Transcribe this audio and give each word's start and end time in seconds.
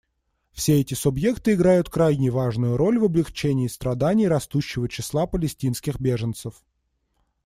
Все 0.51 0.79
эти 0.81 0.95
субъекты 0.95 1.53
играют 1.53 1.87
крайне 1.91 2.31
важную 2.31 2.75
роль 2.75 2.97
в 2.97 3.03
облегчении 3.03 3.67
страданий 3.67 4.27
растущего 4.27 4.89
числа 4.89 5.27
палестинских 5.27 5.99
беженцев. 6.01 6.63